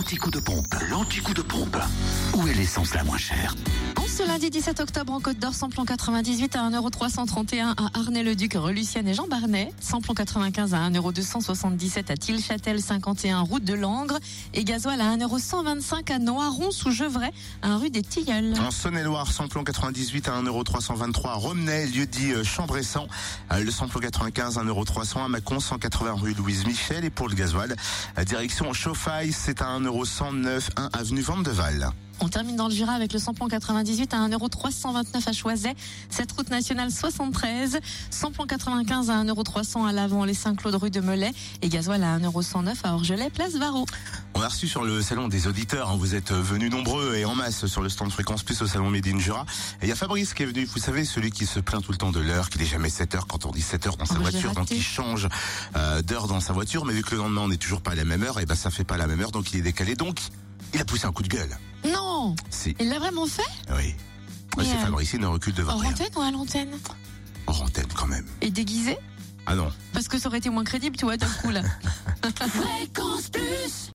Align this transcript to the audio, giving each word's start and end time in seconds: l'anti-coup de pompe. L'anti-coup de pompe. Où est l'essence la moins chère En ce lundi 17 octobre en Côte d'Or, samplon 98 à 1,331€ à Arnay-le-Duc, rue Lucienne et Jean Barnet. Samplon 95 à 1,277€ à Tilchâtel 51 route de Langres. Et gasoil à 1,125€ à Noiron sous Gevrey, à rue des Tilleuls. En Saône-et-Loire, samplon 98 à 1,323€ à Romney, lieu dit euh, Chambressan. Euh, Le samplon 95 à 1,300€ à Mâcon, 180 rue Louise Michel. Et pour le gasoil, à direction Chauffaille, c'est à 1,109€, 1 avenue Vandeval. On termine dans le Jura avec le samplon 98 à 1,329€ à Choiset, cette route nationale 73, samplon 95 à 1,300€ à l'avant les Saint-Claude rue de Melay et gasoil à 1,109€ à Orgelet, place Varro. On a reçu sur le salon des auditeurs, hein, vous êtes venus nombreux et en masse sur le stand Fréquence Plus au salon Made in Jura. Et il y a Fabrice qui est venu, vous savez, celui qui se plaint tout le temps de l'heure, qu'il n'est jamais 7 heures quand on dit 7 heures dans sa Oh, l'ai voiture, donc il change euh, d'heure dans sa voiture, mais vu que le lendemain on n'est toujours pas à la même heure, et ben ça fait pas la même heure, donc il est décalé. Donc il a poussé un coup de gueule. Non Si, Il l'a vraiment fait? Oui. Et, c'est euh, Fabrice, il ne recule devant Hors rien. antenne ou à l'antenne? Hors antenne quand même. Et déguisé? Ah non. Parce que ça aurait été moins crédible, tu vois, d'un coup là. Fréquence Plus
l'anti-coup 0.00 0.30
de 0.30 0.40
pompe. 0.40 0.74
L'anti-coup 0.88 1.34
de 1.34 1.42
pompe. 1.42 1.76
Où 2.32 2.46
est 2.46 2.54
l'essence 2.54 2.94
la 2.94 3.04
moins 3.04 3.18
chère 3.18 3.54
En 3.96 4.06
ce 4.06 4.26
lundi 4.26 4.48
17 4.48 4.80
octobre 4.80 5.12
en 5.12 5.20
Côte 5.20 5.38
d'Or, 5.38 5.52
samplon 5.52 5.84
98 5.84 6.56
à 6.56 6.70
1,331€ 6.70 7.74
à 7.76 7.98
Arnay-le-Duc, 7.98 8.54
rue 8.54 8.72
Lucienne 8.72 9.06
et 9.08 9.12
Jean 9.12 9.28
Barnet. 9.28 9.74
Samplon 9.78 10.14
95 10.14 10.72
à 10.72 10.88
1,277€ 10.88 12.10
à 12.10 12.16
Tilchâtel 12.16 12.80
51 12.80 13.40
route 13.40 13.62
de 13.62 13.74
Langres. 13.74 14.18
Et 14.54 14.64
gasoil 14.64 15.02
à 15.02 15.14
1,125€ 15.18 16.10
à 16.10 16.18
Noiron 16.18 16.70
sous 16.70 16.92
Gevrey, 16.92 17.30
à 17.60 17.76
rue 17.76 17.90
des 17.90 18.02
Tilleuls. 18.02 18.54
En 18.58 18.70
Saône-et-Loire, 18.70 19.30
samplon 19.30 19.64
98 19.64 20.28
à 20.28 20.40
1,323€ 20.40 21.26
à 21.26 21.34
Romney, 21.34 21.86
lieu 21.88 22.06
dit 22.06 22.32
euh, 22.32 22.42
Chambressan. 22.42 23.06
Euh, 23.52 23.62
Le 23.62 23.70
samplon 23.70 24.00
95 24.00 24.56
à 24.56 24.64
1,300€ 24.64 25.26
à 25.26 25.28
Mâcon, 25.28 25.60
180 25.60 26.14
rue 26.14 26.32
Louise 26.32 26.64
Michel. 26.64 27.04
Et 27.04 27.10
pour 27.10 27.28
le 27.28 27.34
gasoil, 27.34 27.76
à 28.16 28.24
direction 28.24 28.72
Chauffaille, 28.72 29.32
c'est 29.32 29.60
à 29.60 29.66
1,109€, 30.04 30.70
1 30.76 30.90
avenue 30.98 31.20
Vandeval. 31.20 31.90
On 32.22 32.28
termine 32.28 32.56
dans 32.56 32.68
le 32.68 32.74
Jura 32.74 32.92
avec 32.92 33.12
le 33.12 33.18
samplon 33.18 33.48
98 33.48 34.12
à 34.12 34.28
1,329€ 34.28 35.28
à 35.28 35.32
Choiset, 35.32 35.74
cette 36.10 36.32
route 36.32 36.50
nationale 36.50 36.90
73, 36.90 37.80
samplon 38.10 38.46
95 38.46 39.10
à 39.10 39.24
1,300€ 39.24 39.88
à 39.88 39.92
l'avant 39.92 40.24
les 40.24 40.34
Saint-Claude 40.34 40.74
rue 40.74 40.90
de 40.90 41.00
Melay 41.00 41.32
et 41.62 41.68
gasoil 41.68 42.02
à 42.04 42.18
1,109€ 42.18 42.74
à 42.84 42.94
Orgelet, 42.94 43.30
place 43.30 43.54
Varro. 43.54 43.86
On 44.34 44.42
a 44.42 44.48
reçu 44.48 44.68
sur 44.68 44.84
le 44.84 45.02
salon 45.02 45.28
des 45.28 45.48
auditeurs, 45.48 45.90
hein, 45.90 45.96
vous 45.98 46.14
êtes 46.14 46.32
venus 46.32 46.70
nombreux 46.70 47.14
et 47.16 47.24
en 47.24 47.34
masse 47.34 47.66
sur 47.66 47.82
le 47.82 47.88
stand 47.88 48.10
Fréquence 48.10 48.42
Plus 48.42 48.62
au 48.62 48.66
salon 48.66 48.88
Made 48.88 49.06
in 49.06 49.18
Jura. 49.18 49.44
Et 49.82 49.86
il 49.86 49.88
y 49.88 49.92
a 49.92 49.96
Fabrice 49.96 50.32
qui 50.34 50.44
est 50.44 50.46
venu, 50.46 50.64
vous 50.64 50.78
savez, 50.78 51.04
celui 51.04 51.30
qui 51.30 51.46
se 51.46 51.60
plaint 51.60 51.82
tout 51.84 51.92
le 51.92 51.98
temps 51.98 52.12
de 52.12 52.20
l'heure, 52.20 52.48
qu'il 52.48 52.60
n'est 52.60 52.66
jamais 52.66 52.88
7 52.88 53.14
heures 53.16 53.26
quand 53.26 53.44
on 53.44 53.50
dit 53.50 53.60
7 53.60 53.86
heures 53.88 53.96
dans 53.96 54.06
sa 54.06 54.14
Oh, 54.14 54.18
l'ai 54.18 54.30
voiture, 54.30 54.52
donc 54.52 54.70
il 54.70 54.82
change 54.82 55.28
euh, 55.76 56.00
d'heure 56.02 56.26
dans 56.26 56.40
sa 56.40 56.52
voiture, 56.52 56.84
mais 56.84 56.94
vu 56.94 57.02
que 57.02 57.10
le 57.10 57.18
lendemain 57.18 57.42
on 57.42 57.48
n'est 57.48 57.56
toujours 57.56 57.82
pas 57.82 57.90
à 57.90 57.94
la 57.96 58.04
même 58.04 58.22
heure, 58.22 58.40
et 58.40 58.46
ben 58.46 58.54
ça 58.54 58.70
fait 58.70 58.84
pas 58.84 58.96
la 58.96 59.06
même 59.06 59.20
heure, 59.20 59.32
donc 59.32 59.52
il 59.52 59.58
est 59.58 59.62
décalé. 59.62 59.94
Donc 59.94 60.18
il 60.72 60.80
a 60.80 60.84
poussé 60.84 61.06
un 61.06 61.12
coup 61.12 61.22
de 61.22 61.28
gueule. 61.28 61.58
Non 61.84 62.34
Si, 62.50 62.74
Il 62.80 62.88
l'a 62.88 62.98
vraiment 62.98 63.26
fait? 63.26 63.42
Oui. 63.76 63.94
Et, 64.60 64.64
c'est 64.64 64.76
euh, 64.76 64.84
Fabrice, 64.84 65.12
il 65.12 65.20
ne 65.20 65.26
recule 65.26 65.54
devant 65.54 65.72
Hors 65.72 65.80
rien. 65.80 65.90
antenne 65.90 66.12
ou 66.16 66.20
à 66.20 66.30
l'antenne? 66.30 66.70
Hors 67.46 67.62
antenne 67.62 67.86
quand 67.94 68.06
même. 68.06 68.26
Et 68.40 68.50
déguisé? 68.50 68.96
Ah 69.46 69.54
non. 69.54 69.70
Parce 69.92 70.06
que 70.08 70.18
ça 70.18 70.28
aurait 70.28 70.38
été 70.38 70.50
moins 70.50 70.64
crédible, 70.64 70.96
tu 70.96 71.04
vois, 71.04 71.16
d'un 71.16 71.28
coup 71.28 71.50
là. 71.50 71.62
Fréquence 72.22 73.28
Plus 73.30 73.79